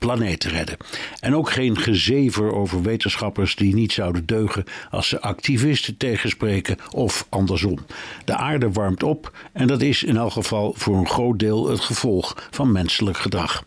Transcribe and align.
planeet 0.00 0.44
redden. 0.44 0.76
En 1.20 1.34
ook 1.36 1.50
geen 1.50 1.78
gezever 1.78 2.52
over 2.52 2.82
wetenschappers 2.82 3.56
die 3.56 3.74
niet 3.74 3.92
zouden 3.92 4.26
deugen 4.26 4.64
als 4.90 5.08
ze 5.08 5.20
activisten 5.20 5.96
tegenspreken 5.96 6.76
of 6.90 7.26
andersom. 7.28 7.78
De 8.24 8.36
aarde 8.36 8.70
warmt 8.72 9.02
op 9.02 9.36
en 9.52 9.66
dat 9.66 9.82
is 9.82 10.02
in 10.02 10.16
elk 10.16 10.32
geval 10.32 10.74
voor 10.76 10.96
een 10.96 11.08
groot 11.08 11.38
deel 11.38 11.68
het 11.68 11.80
gevolg 11.80 12.48
van 12.50 12.72
menselijk 12.72 13.18
gedrag. 13.18 13.64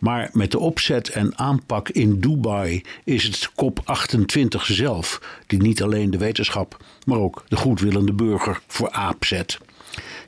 Maar 0.00 0.30
met 0.32 0.50
de 0.50 0.58
opzet 0.58 1.08
en 1.08 1.38
aanpak 1.38 1.88
in 1.88 2.20
Dubai 2.20 2.82
is 3.04 3.24
het 3.24 3.50
COP28 3.50 4.60
zelf 4.62 5.20
die 5.46 5.62
niet 5.62 5.82
alleen 5.82 6.10
de 6.10 6.18
wetenschap, 6.18 6.76
maar 7.04 7.18
ook 7.18 7.44
de 7.48 7.56
goedwillende 7.56 8.12
burger 8.12 8.60
voor 8.66 8.90
aap 8.90 9.24
zet. 9.24 9.58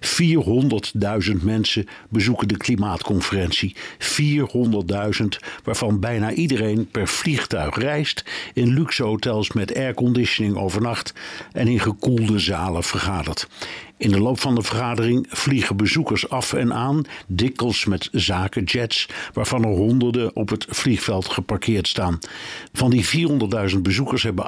400.000 0.05 1.43
mensen 1.43 1.87
bezoeken 2.09 2.49
de 2.49 2.57
klimaatconferentie. 2.57 3.77
400.000, 3.99 5.25
waarvan 5.65 6.01
bijna 6.01 6.33
iedereen 6.33 6.89
per 6.91 7.09
vliegtuig 7.09 7.77
reist, 7.77 8.25
in 8.55 8.75
luxe 8.75 9.03
hotels 9.03 9.53
met 9.53 9.77
airconditioning 9.77 10.57
overnacht 10.57 11.15
en 11.53 11.69
in 11.69 11.81
gekoelde 11.81 12.39
zalen 12.39 12.85
vergadert. 12.85 13.49
In 13.97 14.11
de 14.11 14.21
loop 14.21 14.41
van 14.41 14.55
de 14.55 14.63
vergadering 14.63 15.27
vliegen 15.29 15.77
bezoekers 15.77 16.29
af 16.29 16.53
en 16.53 16.73
aan, 16.73 17.03
dikwijls 17.27 17.85
met 17.85 18.09
zakenjets, 18.13 19.09
waarvan 19.33 19.65
er 19.65 19.71
honderden 19.71 20.37
op 20.37 20.49
het 20.49 20.67
vliegveld 20.69 21.29
geparkeerd 21.29 21.89
staan. 21.89 22.19
Van 22.73 22.91
die 22.91 23.29
400.000 23.73 23.79
bezoekers 23.83 24.23
hebben 24.23 24.45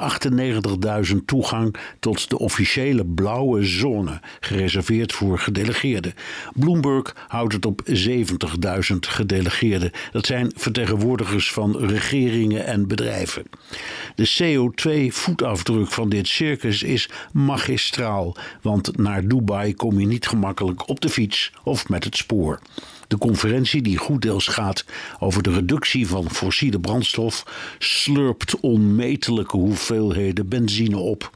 98.000 1.06 1.16
toegang 1.26 1.76
tot 2.00 2.30
de 2.30 2.38
officiële 2.38 3.04
blauwe 3.04 3.64
zone, 3.64 4.20
gereserveerd 4.40 5.12
voor 5.12 5.38
gedelegeerden. 5.38 6.14
Bloomberg 6.54 7.16
houdt 7.28 7.52
het 7.52 7.66
op 7.66 7.82
70.000 7.90 8.96
gedelegeerden. 9.00 9.90
Dat 10.12 10.26
zijn 10.26 10.52
vertegenwoordigers 10.56 11.52
van 11.52 11.76
regeringen 11.78 12.66
en 12.66 12.88
bedrijven. 12.88 13.42
De 14.14 14.30
CO2-voetafdruk 14.42 15.88
van 15.88 16.08
dit 16.08 16.28
circus 16.28 16.82
is 16.82 17.08
magistraal, 17.32 18.36
want 18.62 18.96
naar 18.96 19.28
Dubai 19.36 19.74
kom 19.74 20.00
je 20.00 20.06
niet 20.06 20.26
gemakkelijk 20.26 20.88
op 20.88 21.00
de 21.00 21.08
fiets 21.08 21.52
of 21.64 21.88
met 21.88 22.04
het 22.04 22.16
spoor. 22.16 22.60
De 23.08 23.18
conferentie, 23.18 23.82
die 23.82 23.96
goed 23.96 24.22
deels 24.22 24.46
gaat 24.46 24.84
over 25.18 25.42
de 25.42 25.52
reductie 25.52 26.08
van 26.08 26.30
fossiele 26.30 26.80
brandstof, 26.80 27.44
slurpt 27.78 28.60
onmetelijke 28.60 29.56
hoeveelheden 29.56 30.48
benzine 30.48 30.96
op. 30.96 31.30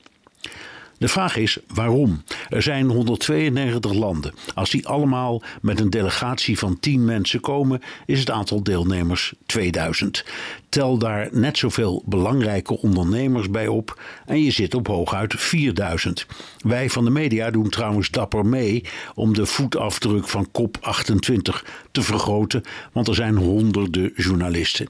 De 1.00 1.08
vraag 1.08 1.36
is 1.36 1.58
waarom? 1.74 2.22
Er 2.48 2.62
zijn 2.62 2.88
192 2.88 3.92
landen. 3.92 4.34
Als 4.54 4.70
die 4.70 4.86
allemaal 4.86 5.42
met 5.62 5.80
een 5.80 5.90
delegatie 5.90 6.58
van 6.58 6.80
10 6.80 7.04
mensen 7.04 7.40
komen, 7.40 7.80
is 8.06 8.20
het 8.20 8.30
aantal 8.30 8.62
deelnemers 8.62 9.32
2000. 9.46 10.24
Tel 10.68 10.98
daar 10.98 11.28
net 11.32 11.58
zoveel 11.58 12.02
belangrijke 12.06 12.78
ondernemers 12.78 13.50
bij 13.50 13.66
op 13.66 14.02
en 14.26 14.42
je 14.42 14.50
zit 14.50 14.74
op 14.74 14.86
hooguit 14.86 15.34
4000. 15.36 16.26
Wij 16.58 16.90
van 16.90 17.04
de 17.04 17.10
media 17.10 17.50
doen 17.50 17.68
trouwens 17.68 18.10
dapper 18.10 18.46
mee 18.46 18.84
om 19.14 19.34
de 19.34 19.46
voetafdruk 19.46 20.28
van 20.28 20.48
COP28 20.48 21.64
te 21.90 22.02
vergroten, 22.02 22.62
want 22.92 23.08
er 23.08 23.14
zijn 23.14 23.36
honderden 23.36 24.12
journalisten. 24.16 24.88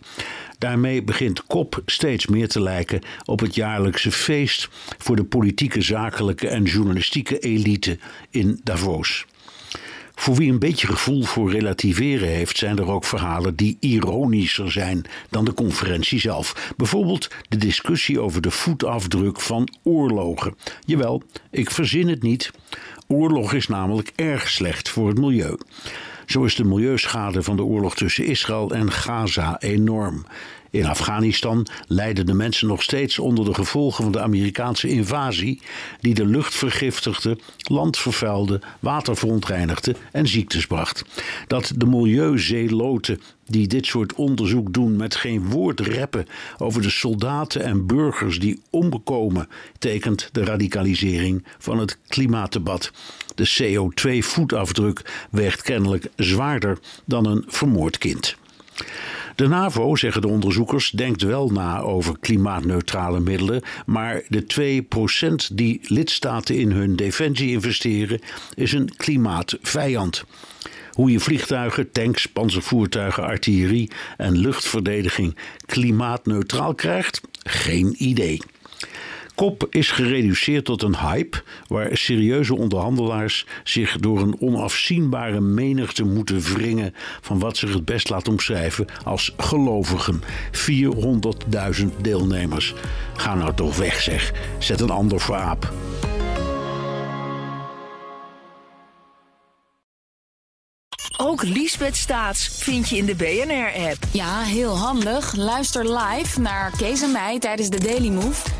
Daarmee 0.61 1.03
begint 1.03 1.47
COP 1.47 1.83
steeds 1.87 2.27
meer 2.27 2.49
te 2.49 2.61
lijken 2.63 3.03
op 3.25 3.41
het 3.41 3.55
jaarlijkse 3.55 4.13
feest 4.13 4.69
voor 4.99 5.17
de 5.17 5.25
politieke, 5.25 5.83
zakelijke 5.83 6.49
en 6.49 6.63
journalistieke 6.63 7.39
elite 7.39 7.99
in 8.31 8.61
Davos. 8.65 9.27
Voor 10.15 10.35
wie 10.35 10.53
een 10.53 10.59
beetje 10.59 10.87
gevoel 10.87 11.23
voor 11.23 11.51
relativeren 11.51 12.29
heeft, 12.29 12.59
zijn 12.59 12.79
er 12.79 12.91
ook 12.91 13.05
verhalen 13.05 13.57
die 13.57 13.77
ironischer 13.81 14.73
zijn 14.73 15.05
dan 15.31 15.45
de 15.45 15.55
conferentie 15.55 16.21
zelf. 16.21 16.73
Bijvoorbeeld 16.77 17.29
de 17.49 17.57
discussie 17.57 18.21
over 18.21 18.41
de 18.41 18.51
voetafdruk 18.51 19.41
van 19.41 19.69
oorlogen. 19.83 20.57
Jawel, 20.87 21.23
ik 21.51 21.71
verzin 21.71 22.09
het 22.09 22.23
niet. 22.23 22.51
Oorlog 23.07 23.53
is 23.53 23.67
namelijk 23.69 24.13
erg 24.17 24.49
slecht 24.49 24.89
voor 24.89 25.09
het 25.09 25.19
milieu. 25.19 25.57
Zo 26.31 26.45
is 26.45 26.55
de 26.55 26.65
milieuschade 26.65 27.43
van 27.43 27.57
de 27.57 27.63
oorlog 27.63 27.95
tussen 27.95 28.25
Israël 28.25 28.71
en 28.71 28.93
Gaza 28.93 29.57
enorm. 29.59 30.25
In 30.71 30.87
Afghanistan 30.87 31.67
lijden 31.87 32.27
de 32.27 32.35
mensen 32.35 32.69
nog 32.69 32.83
steeds 32.83 33.19
onder 33.19 33.45
de 33.45 33.55
gevolgen 33.55 34.03
van 34.03 34.13
de 34.13 34.21
Amerikaanse 34.21 34.89
invasie, 34.89 35.61
die 36.01 36.15
de 36.15 36.27
lucht 36.27 36.55
vergiftigde, 36.55 37.39
land 37.57 37.99
vervuilde, 37.99 38.61
water 38.81 39.17
verontreinigde 39.17 39.95
en 40.13 40.29
ziektes 40.29 40.67
bracht. 40.67 41.05
Dat 41.47 41.73
de 41.77 41.87
milieuzeeloten 41.87 43.21
die 43.47 43.67
dit 43.67 43.87
soort 43.87 44.15
onderzoek 44.15 44.73
doen 44.73 44.97
met 44.97 45.15
geen 45.15 45.49
woord 45.49 45.81
reppen 45.81 46.27
over 46.59 46.83
de 46.83 46.91
soldaten 46.91 47.63
en 47.63 47.87
burgers 47.87 48.39
die 48.39 48.61
omkomen, 48.71 49.49
tekent 49.79 50.29
de 50.33 50.45
radicalisering 50.45 51.45
van 51.59 51.79
het 51.79 51.99
klimaatdebat. 52.07 52.93
De 53.35 53.49
CO2-voetafdruk 53.59 55.27
weegt 55.31 55.63
kennelijk 55.63 56.07
zwaarder 56.17 56.79
dan 57.05 57.27
een 57.27 57.45
vermoord 57.47 57.99
kind. 57.99 58.39
De 59.41 59.49
NAVO, 59.49 59.97
zeggen 59.97 60.21
de 60.21 60.29
onderzoekers, 60.29 60.91
denkt 60.91 61.23
wel 61.23 61.49
na 61.49 61.81
over 61.81 62.19
klimaatneutrale 62.19 63.21
middelen, 63.21 63.63
maar 63.87 64.23
de 64.29 64.83
2% 65.53 65.55
die 65.55 65.81
lidstaten 65.83 66.59
in 66.59 66.71
hun 66.71 66.97
defensie 66.97 67.51
investeren, 67.51 68.21
is 68.55 68.73
een 68.73 68.91
klimaatvijand. 68.97 70.25
Hoe 70.91 71.11
je 71.11 71.21
vliegtuigen, 71.21 71.91
tanks, 71.91 72.27
panzervoertuigen, 72.27 73.25
artillerie 73.25 73.91
en 74.17 74.37
luchtverdediging 74.37 75.37
klimaatneutraal 75.67 76.75
krijgt, 76.75 77.21
geen 77.43 77.95
idee. 77.99 78.41
Kop 79.41 79.67
is 79.71 79.91
gereduceerd 79.91 80.65
tot 80.65 80.83
een 80.83 80.97
hype 80.97 81.43
waar 81.67 81.97
serieuze 81.97 82.57
onderhandelaars 82.57 83.47
zich 83.65 83.97
door 83.99 84.21
een 84.21 84.41
onafzienbare 84.41 85.41
menigte 85.41 86.05
moeten 86.05 86.41
wringen 86.41 86.95
van 87.21 87.39
wat 87.39 87.57
zich 87.57 87.73
het 87.73 87.85
best 87.85 88.09
laat 88.09 88.29
omschrijven 88.29 88.87
als 89.05 89.35
gelovigen. 89.37 90.23
400.000 90.69 91.87
deelnemers. 92.01 92.75
Ga 93.17 93.35
nou 93.35 93.55
toch 93.55 93.77
weg 93.77 94.01
zeg. 94.01 94.33
Zet 94.59 94.81
een 94.81 94.91
ander 94.91 95.21
voor 95.21 95.37
aap. 95.37 95.73
Ook 101.17 101.43
Liesbeth 101.43 101.97
Staats 101.97 102.49
vind 102.49 102.89
je 102.89 102.97
in 102.97 103.07
de 103.07 103.15
BNR-app. 103.15 103.99
Ja, 104.13 104.41
heel 104.41 104.77
handig. 104.77 105.35
Luister 105.37 105.99
live 105.99 106.41
naar 106.41 106.73
Kees 106.77 107.03
en 107.03 107.13
mij 107.13 107.39
tijdens 107.39 107.69
de 107.69 107.81
Daily 107.81 108.09
Move. 108.09 108.60